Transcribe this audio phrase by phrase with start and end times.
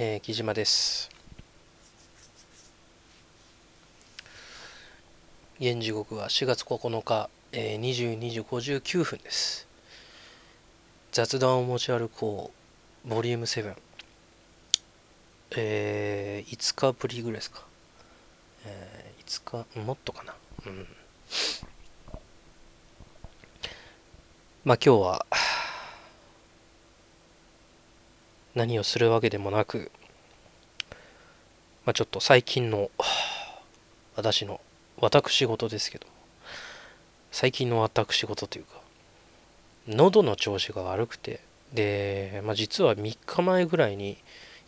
[0.00, 1.10] えー、木島です。
[5.58, 9.66] 現時刻は4月9日、えー、22時59分です。
[11.10, 12.52] 雑談を持ち歩こ
[13.06, 13.74] うボリューム7
[15.56, 17.64] えー、5日ぶりぐらいですか、
[18.66, 20.34] えー、5日もっとかな。
[20.66, 20.86] うん。
[24.64, 25.26] まあ今日は
[28.58, 29.92] 何をするわけでもなく、
[31.86, 32.90] まあ、ちょっと最近の
[34.16, 34.60] 私の
[35.00, 36.06] 私事ですけど
[37.30, 38.70] 最近の私事というか
[39.86, 41.40] 喉の調子が悪くて
[41.72, 44.18] で、まあ、実は3日前ぐらいに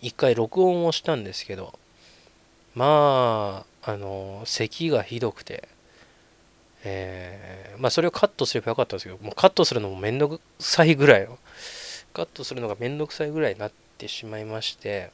[0.02, 1.76] 1回録音をしたんですけど
[2.76, 5.68] まああの咳がひどくて
[6.84, 11.38] えー、まあそれをカットすればよかったんですけどもうカットするのもめんどくさいぐらいの
[12.12, 15.10] カットするのがめんどくさいぐらいになってしまいまして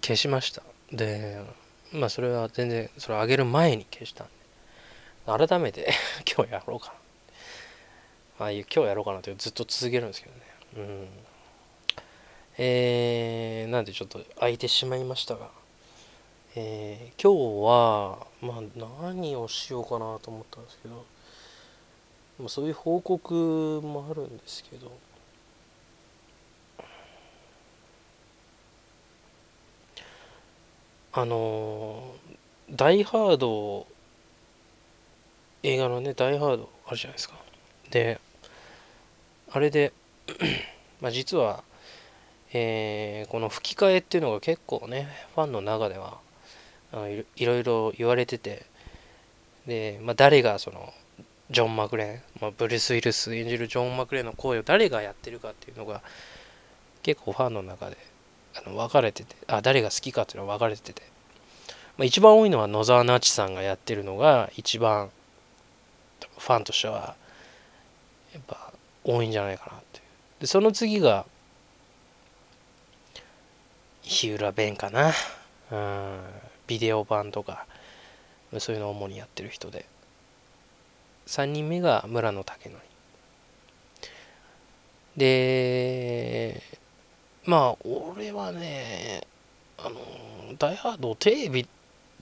[0.00, 0.62] 消しました。
[0.92, 1.40] で
[1.92, 5.92] まあそれは全然それ上げる前に消したんで改めて
[6.36, 6.92] 今日やろうかな。
[8.38, 10.42] まあいう今日やろうかなってずっと続けるんですけどね。
[10.76, 11.08] うん。
[12.58, 15.50] えー、なんでちょっと空いてしまいましたが
[16.56, 21.06] えー、今日はまあ何をしようかなと思ったんですけど
[22.40, 24.90] まあ、そういう報告もあるんですけど。
[31.12, 32.14] あの、
[32.70, 33.86] ダイハード
[35.62, 37.34] 映画のねダイハードあるじゃないですか。
[37.90, 38.20] で
[39.50, 39.92] あれで
[41.00, 41.64] まあ実は
[42.52, 46.18] えー、この吹き替えっていうのが結構ねファンの中では
[46.92, 48.66] あいろいろ言われてて。
[49.66, 50.92] で、まあ、誰がその
[51.50, 56.02] ジョン・マクレーン、まあ、ブルース・ウィルス演じるジョン・マクレーンの声を誰がやってるかっていうのが
[57.02, 57.96] 結構ファンの中で
[58.54, 61.02] あの分かれててあ誰が好きかっていうのは分かれてて、
[61.96, 65.10] まあ、一番多いのは野沢那智さんがやってるのが一番
[66.38, 67.16] ファンとしては
[68.32, 68.72] やっぱ
[69.04, 70.00] 多いんじゃないかなって
[70.40, 71.26] でその次が
[74.10, 75.12] 日浦弁かな。
[75.70, 76.18] うん。
[76.66, 77.66] ビデオ版とか
[78.58, 79.86] そういうのを主にやってる人で。
[81.30, 82.76] 3人目が村野武則
[85.16, 86.60] で
[87.44, 89.22] まあ俺はね
[89.78, 90.00] あの
[90.58, 91.68] ダイハードテレビ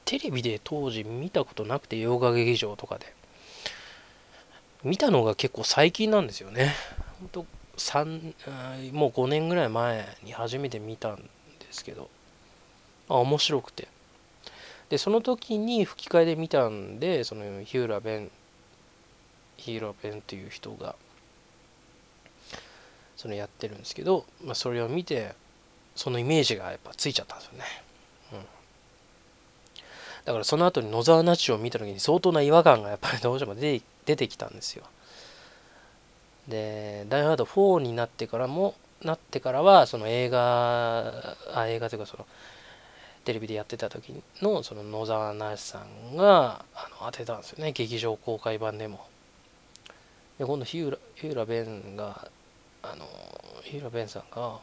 [0.05, 3.15] テレビで当時見たことなくて洋画劇場とかで。
[4.85, 6.73] 見たのが結構最近なんですよね。
[7.19, 7.47] ほんと
[7.77, 11.23] 3もう5年ぐらい前に初めて見たんで
[11.71, 12.09] すけど。
[13.09, 13.89] あ面白くて。
[14.91, 18.31] でその時に吹き替えで見たんでその日浦弁
[19.59, 20.95] ヒーローペンっていう人が
[23.17, 25.35] そのやってるんですけど、まあ、それを見て
[25.97, 27.65] そのイメージがやっぱついちゃったんですよね、
[28.33, 28.39] うん、
[30.25, 34.85] だからその後に野沢那智を見た時に相当な違和感がやっぱりどうしても出てきたんですよ。
[36.47, 42.27] で「ダイ・ハード4」になってからもなってからはその映画あ映画というかその
[43.25, 47.73] テレビでやってた時のその野沢那智さんがあの当てたんですよね。
[47.73, 49.05] 劇場公開版でも。
[50.39, 52.29] で今度日浦日浦弁が
[52.83, 53.07] あの
[53.63, 54.59] 日浦弁さんが、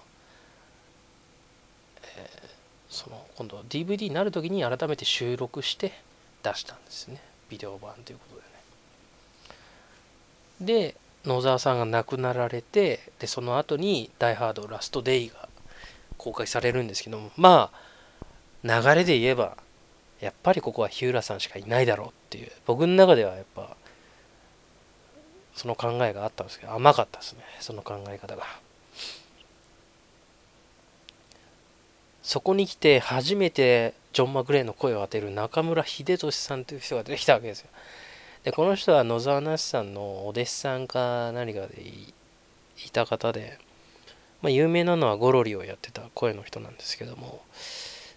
[2.01, 2.07] えー、
[2.89, 5.91] その今度 DVD になる時に改めて収録して
[6.43, 7.21] 出したんですね。
[7.49, 8.35] ビデオ版ということ
[10.65, 10.83] でね。
[10.85, 15.49] で野沢さんが亡くなられてでその後に「ダイ・ハードラスト・デイ」が
[16.17, 17.71] 公開されるんですけどもま
[18.63, 19.57] あ流れで言えば
[20.21, 22.51] やっぱりここは日浦さんしかいないだろうっていう。
[22.65, 23.75] 僕の中ではやっぱ
[25.55, 28.43] その考えがあったんですけど甘かったですねその考え方が。
[32.21, 37.67] そこに来て初めてジョン・マグレーの声を当てる中村秀俊さんという人が出てきたわけですよ。
[38.43, 42.13] でこの人は野沢那智さんのお弟子さんか何かでい
[42.91, 43.57] た方で、
[44.41, 47.41] まあ、有名なのはゴロリをやってた声の人なんですけども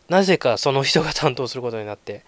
[0.09, 2.25] なぜかその人が担当することになって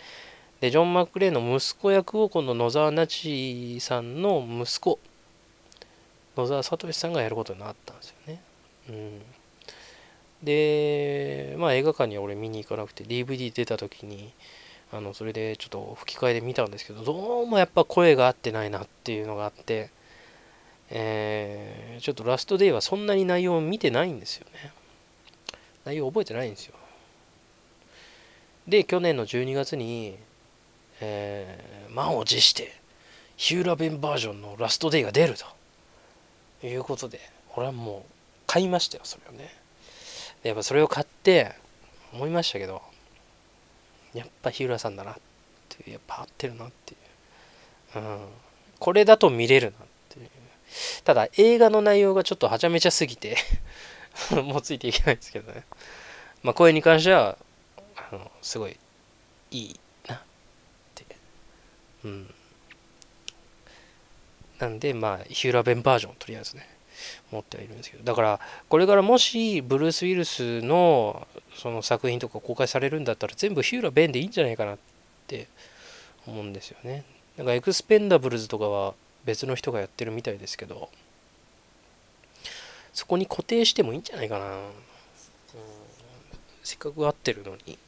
[0.61, 4.99] でジョン・マクレーの息子役を今度野沢那智さんの息子
[6.37, 8.43] 野沢聡さんがやることになったんですよね。
[8.89, 9.21] うん、
[10.43, 14.33] でまあ映画館には俺見に行かなくて DVD 出た時に
[14.93, 19.91] あのそれでちょっと吹き替えで見たんですけどどうもやっぱ声が合ってないなっていうのがあって、
[20.91, 24.73] えー、ちょっとラストデイはそんなに内容を見てないんですよね。
[25.85, 26.75] 内容覚えてないんですよ。
[28.69, 30.17] で去年の12月に
[31.00, 32.73] えー、満を持して
[33.37, 35.44] ヒューラベンバージョンのラストデイが出ると。
[36.67, 37.20] いうことで
[37.56, 38.12] 俺はもう
[38.47, 39.50] 買いましたよそれをね。
[40.43, 41.52] やっぱそれを買って
[42.12, 42.82] 思いましたけど
[44.14, 45.17] やっぱ日浦さんだなっ
[45.69, 46.97] ていうやっぱ合ってるなってい
[47.97, 48.19] う、うん、
[48.79, 50.29] これだと見れるなっていう。
[51.05, 53.37] ただ映画の内容がちょっとはちゃめちゃすぎて
[54.31, 55.64] もうついていけないですけどね。
[56.43, 57.37] まあ声に関しては
[57.97, 58.79] あのすごい
[59.50, 59.81] いい
[62.05, 62.35] うん。
[64.61, 66.69] なんでまあヒューラベンバージョンとりあえずね
[67.32, 71.26] 持ってはいるんですけどだからこれからもしブルース・ウィルスの
[71.56, 74.79] その作品とか公開されるんだったら全部ヒューラ・ベンでいいんじゃないかなっ
[75.26, 75.49] て
[76.26, 77.05] 思うんですよね。
[77.38, 78.94] なんかエクスペンダブルズとかは
[79.25, 80.91] 別の人がやってるみたいですけど
[82.93, 84.62] そこに固定してもいいんじゃないかな、うん、
[86.62, 87.79] せっかく合ってるのに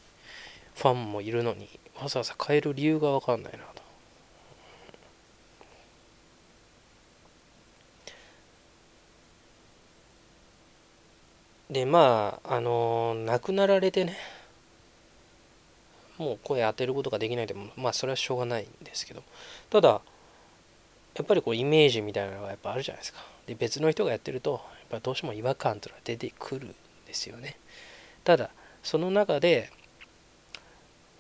[0.77, 1.69] ファンもいるのに
[2.01, 3.82] わざわざ変える理由が分かんないなと。
[11.73, 14.17] でまああの亡くなられてね
[16.19, 19.23] もう声当てることができないでもまあそれはしょうがないんですけど
[19.71, 20.03] ただ
[21.17, 23.21] やっぱりこうイメージみたいなのがやっぱあるじゃないですか。
[23.47, 24.61] で別の人がやってるとやっ
[24.91, 26.75] ぱどうしても違和感というのは出てくるん
[27.07, 27.59] ですよね。
[28.25, 28.51] ただ
[28.83, 29.71] その中で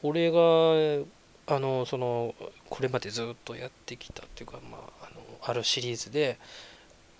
[0.02, 0.38] 俺が
[1.46, 2.34] あのその
[2.70, 6.38] これまでずっとやってきたっていうかまああのあるシリーズで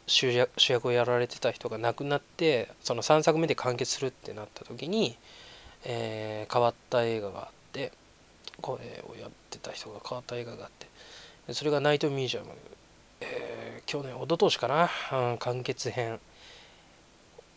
[0.07, 5.17] 主役をやられてた人が亡くなってその3作目で完結するってなった時に、
[5.85, 7.93] えー、変わった映画があって
[8.61, 8.75] 声
[9.09, 10.71] をやってた人が変わった映画があっ
[11.47, 12.49] てそれがナイトミュージアム、
[13.21, 16.21] えー、去年一昨年かな、うん、完結編。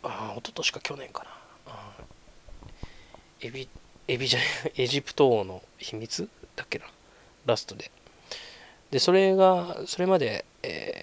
[0.02, 1.24] あ一昨年か去年か
[1.66, 3.68] な、うん、エビ
[4.08, 4.40] エビじゃ
[4.76, 6.28] エジプト王の秘密？
[6.54, 6.86] だっけな？
[7.44, 7.90] ラストで。
[8.90, 10.95] でそれがそれまで、えー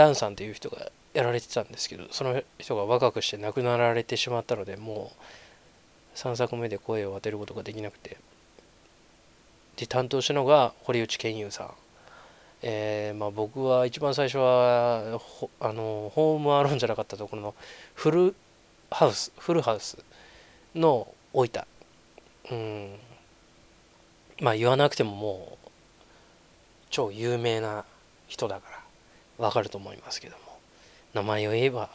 [0.00, 5.12] ダンさんっていう人がやられてたんですけどその人が若くして亡くなられてしまったのでも
[6.14, 8.16] う3作目で声を当てることができなくて。
[9.76, 11.70] で担当したのが堀内健優さん。
[12.62, 15.18] えー、まあ、僕は一番最初は
[15.58, 17.54] あのホームアローンじゃなかったところの
[17.94, 18.34] フル
[18.90, 19.96] ハウスフルハウス
[20.74, 21.66] の置いた。
[22.50, 22.94] うん。
[24.42, 25.68] まあ言わなくてももう
[26.90, 27.86] 超有名な
[28.28, 28.79] 人だから。
[29.40, 30.50] わかると思いますけども。
[31.14, 31.90] 名前を言えば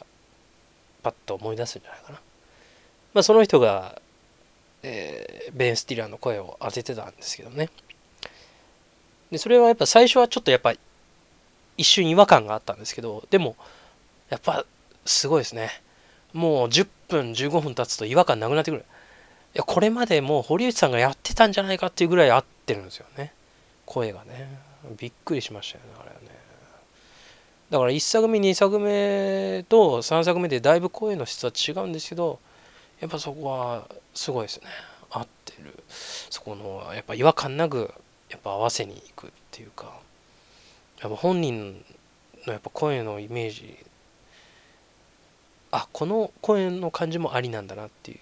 [1.03, 2.19] パッと思い出すんじゃないかな、
[3.13, 4.01] まあ、その人が、
[4.83, 7.69] えー、ベン・スティラーの声を当ててたんですけどね。
[9.31, 10.73] でそれはやっぱ最初はちょっとやっぱ
[11.77, 13.55] 一瞬違和感があったんですけどでも
[14.29, 14.65] やっぱ
[15.05, 15.69] すごいですね。
[16.33, 18.85] もう10分15分経つと違和感なくなってくる。
[19.55, 23.31] いやこれまでもう堀内さんがやってたんじゃないかっていうぐらい合ってるんですよね。
[23.85, 24.59] 声がね。
[24.97, 26.45] びっくりしましたよねあれはね。
[27.69, 32.39] だから1作目2作目と3作目でだいぶ声の質は違うんですけど
[32.99, 34.67] やっぱそこはすごいですね。
[35.09, 35.83] 合ってる。
[35.87, 37.93] そこのやっぱ違和感なく
[38.29, 39.99] やっぱ合わせにいくっていうか。
[41.01, 41.83] やっぱ本人
[42.47, 43.77] のやっぱ声のイメージ。
[45.71, 48.19] あこの声の感じもありなんだなっていう。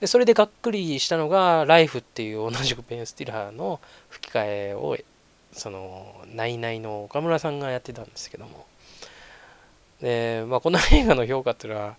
[0.00, 4.96] でそれでがっくりしたのが「ライフっていう同じくベン・スティラーの吹き替えを
[5.56, 8.66] そのナイナイの岡村さんがやってたんですけども。
[10.00, 11.96] で、まあ、この映画の評価っていうのは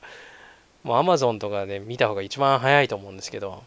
[0.83, 3.63] もう Amazon とかで見た方が一番早いと思うんですけど、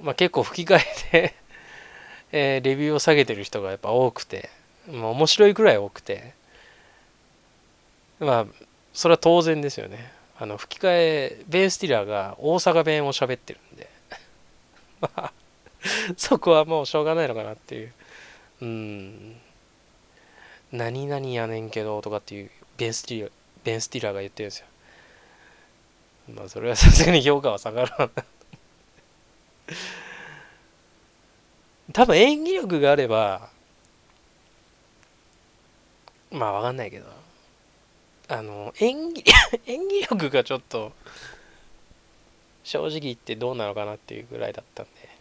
[0.00, 0.78] まあ、結構吹き替
[1.12, 1.34] えで
[2.32, 4.50] えー、レビューを下げてる人がやっぱ多くて、
[4.90, 6.34] まあ、面白いくらい多くて
[8.18, 8.46] まあ
[8.92, 10.10] それは当然ですよね。
[10.38, 13.90] あの吹き替えベン・スティラーが大阪弁を喋ってるんで。
[15.00, 15.32] まあ
[16.16, 17.92] そこはもうしょうがないのかなっていう。
[18.62, 19.36] うん。
[20.72, 23.30] 何々やねんけどとかっていうベンスティラ
[23.64, 24.66] ベンスティラーが言ってるんですよ。
[26.34, 28.24] まあそれはさすがに評価は下がるわな。
[31.92, 33.48] 多分演技力があれば
[36.30, 37.06] まあわかんないけど
[38.28, 39.24] あの演技
[39.66, 40.92] 演技力がちょっと
[42.64, 45.15] 正直言ってどうなのかなっていうぐらいだったんで。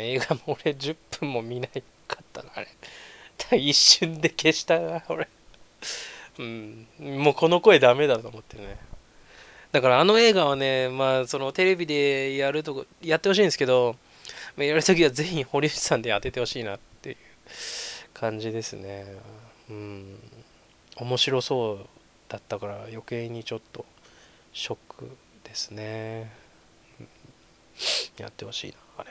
[0.00, 3.58] 映画も俺10分も見ないかったなあれ。
[3.58, 5.28] 一瞬で消したな俺。
[6.38, 6.86] うん。
[7.00, 8.78] もうこの声ダメだと思ってね。
[9.72, 13.96] だからあの映画はねまあそのテレビでやるとこやってほしいんですけど
[14.56, 17.16] やるときはぜひ堀内さんで当ててほしいなっていう
[18.12, 19.06] 感じですね。
[19.70, 20.18] うん。
[20.96, 21.86] 面白そう
[22.28, 23.86] だったから余計にちょっと
[24.52, 25.10] ショック
[25.44, 26.30] ですね。
[28.18, 29.10] やってほしいなあれ。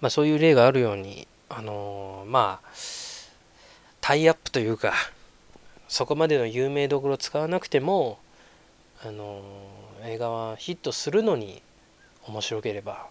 [0.00, 2.68] まあ、そういう例があるように、あのー、まあ、
[4.00, 4.94] タイアップというか、
[5.88, 8.18] そこまでの有名どころ使わなくても
[9.02, 9.42] あの
[10.04, 11.62] 映画はヒットするのに
[12.26, 13.08] 面白ければ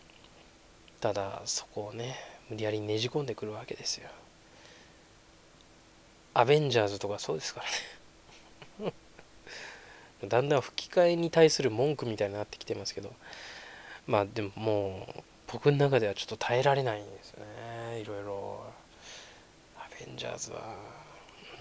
[1.02, 2.16] ただそこをね
[2.50, 4.08] 無理やりねじ込んでくるわけですよ。
[6.34, 7.62] アベンジャーズとかそうですか
[8.80, 8.94] らね。
[10.30, 13.14] だんだん吹き替えに対する文句みたいになってきてますけど。
[14.06, 18.00] まあでももう僕の中ではちょっと耐えられないんですよね。
[18.02, 18.66] いろいろ。
[19.78, 20.76] アベンジャーズは。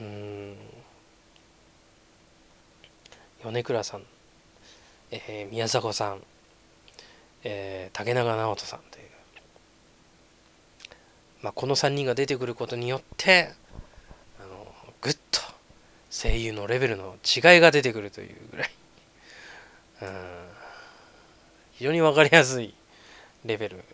[0.01, 0.57] うん。
[3.43, 4.03] 米倉さん、
[5.11, 6.23] えー、宮迫さん、
[7.45, 9.05] えー、竹中直人さんという、
[11.43, 13.53] まあ、この3人が出てくることによって
[14.41, 14.67] あの
[15.01, 15.41] ぐっと
[16.11, 18.71] 声優のレベルの違いが出てくるというぐらい。
[20.03, 20.09] うん。
[21.75, 22.75] 非常に分かりやすい。
[23.47, 23.85] レベル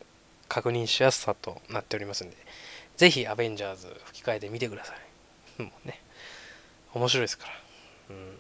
[0.49, 2.37] 確認しやすさとなっておりますんで
[2.97, 4.95] ぜひアベンジャーズ吹き替えてみてくださ
[5.59, 5.63] い。
[5.63, 6.01] もうね
[6.95, 7.53] 面白いですから。
[8.11, 8.39] うん。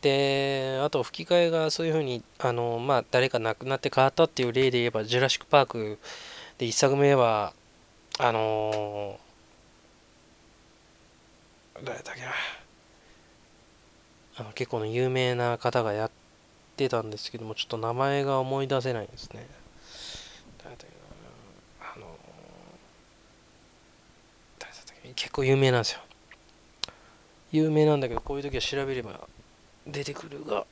[0.00, 5.98] であと吹き替えがそういうふうにあのまあ誰か亡くなって変わったっていう例で言えば「ジュラシック・パーク」
[6.58, 7.52] で1作目は
[8.20, 9.16] あの、
[11.84, 12.32] 誰だっけな。
[14.36, 16.10] あの結構の有名な方がやっ
[16.78, 19.46] てたんですけどもちょっと名前が思い出せないんですね。
[20.62, 20.86] 誰だっけ
[21.82, 22.06] あの
[24.58, 26.00] 誰だっっけ結構有名なんですよ。
[27.50, 29.26] 有名なんだけどこういう時は調べれば
[29.86, 30.66] 出てくるが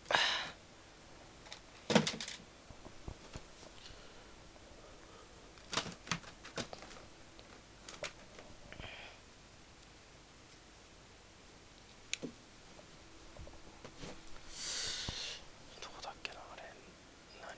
[15.81, 16.63] どこだっけなあれ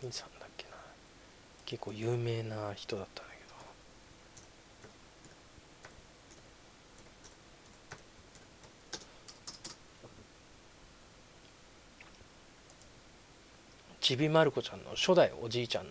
[0.03, 0.71] 何さんだっけな
[1.67, 3.23] 結構有名な人だった
[14.09, 15.91] ちびまる子ちゃんの初代おじいちゃん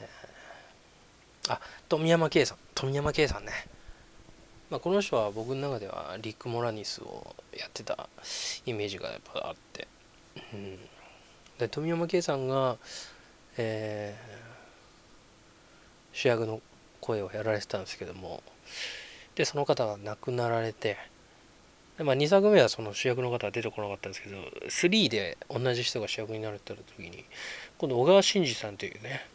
[0.00, 2.58] えー、あ富山圭さん。
[2.74, 3.52] 富山圭さんね、
[4.70, 8.08] まあ、この人は僕の中ではリック・モラニスをやってた
[8.64, 9.86] イメージがやっぱあって、
[10.54, 10.78] うん、
[11.58, 12.78] で富山圭さんが、
[13.58, 14.51] えー、
[16.12, 16.60] 主役の
[17.00, 18.42] 声をやられてたんですけども。
[19.34, 20.96] でその方が亡くなられて。
[21.98, 27.26] でまあ、2作目はその主役の方は出てこなかったんですけど3で同じ人が主役になるってった時に
[27.76, 29.26] 今度小川真司さんというね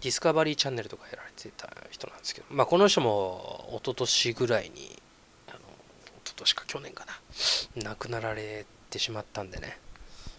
[0.00, 5.02] ディスカバリーチャンネルとかやられてた人なんですけど、まあ、この人も一昨年ぐらいに
[5.48, 5.58] あの
[6.22, 7.06] 一昨年か去年か
[7.76, 9.78] な亡くなられてしまったんでね、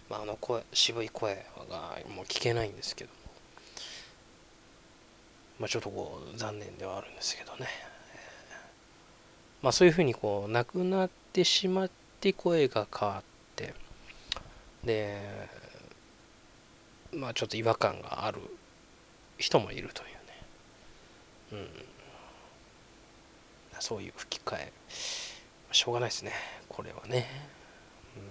[0.08, 3.16] まあ、あの声渋い声がもう聞けないんですけども、
[5.58, 7.68] まあ、ちょっとこう残念ではあるんですけどね。
[9.62, 13.22] まあ、そういうふうにこう亡くなってしまって声が変わっ
[13.56, 13.74] て
[14.84, 15.20] で
[17.12, 18.40] まあちょっと違和感がある
[19.38, 20.18] 人もいるというね、
[21.52, 21.68] うん、
[23.80, 24.72] そういう吹き替え。
[25.72, 26.32] しょうがないですね。
[26.68, 27.26] これはね、
[28.16, 28.22] うん、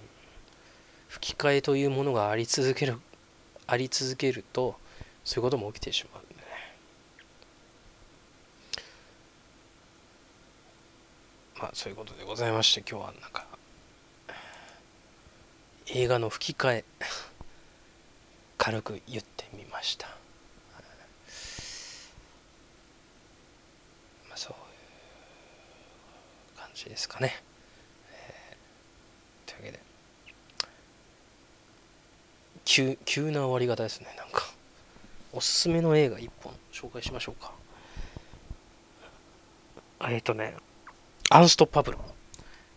[1.08, 2.98] 吹き替えというものがあり続ける
[3.66, 4.76] あり続けると
[5.24, 6.25] そういうことも起きてしまう。
[11.58, 13.46] まあそういうことでございまして今日はなんか
[15.88, 16.84] 映画の吹き替え
[18.58, 20.14] 軽く言ってみました、ま
[24.34, 24.54] あ、そうい
[26.56, 27.40] う感じですかね、
[29.46, 29.80] というわけで
[32.64, 34.08] 急急な終わり方ですね。
[34.18, 34.42] なんか
[35.32, 37.52] おすすめの映画1本紹介しましょうか。
[40.10, 40.56] えっ、とね
[41.28, 41.98] アンストッパブル。
[41.98, 42.04] こ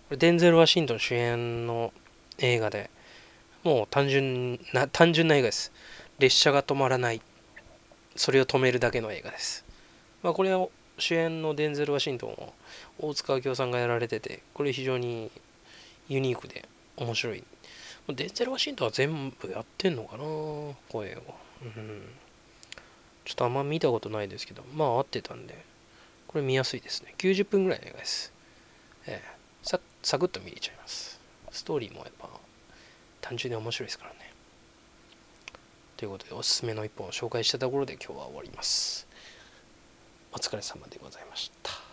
[0.10, 1.94] れデンゼル・ワシントン主演の
[2.40, 2.90] 映画で、
[3.64, 5.72] もう単純な、単純な映画です。
[6.18, 7.22] 列車が止まらない。
[8.16, 9.64] それを止めるだけの映画です。
[10.24, 12.54] まあ、これは主演のデンゼル・ワシントンを
[12.98, 15.30] 大塚明夫さんがやられてて、これ非常に
[16.08, 17.44] ユニークで面白い。
[18.08, 20.24] デンゼル・ワシントンは全部やってんのかな
[20.90, 21.22] 声を。
[21.62, 22.02] うん。
[23.26, 25.56] ちょっとあんま見たことないですけど、まあ合ってたんで、
[26.28, 27.14] これ見やすいですね。
[27.20, 28.39] 90分ぐらいの映画です。
[29.10, 31.20] えー、さサクッと見れちゃいます。
[31.52, 32.30] ストーリーもやっぱ
[33.22, 34.32] 単純に面白いですからね。
[35.98, 39.08] ということでおすすめの一本を紹介したところで今日は終わります。
[40.32, 41.89] お疲れ様でございました。